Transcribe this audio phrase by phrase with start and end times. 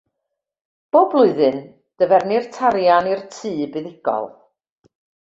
[0.95, 1.59] Bob blwyddyn,
[2.03, 4.27] dyfernir tarian i'r tŷ buddugol.